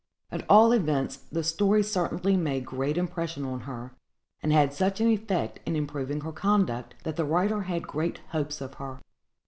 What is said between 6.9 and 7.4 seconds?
that the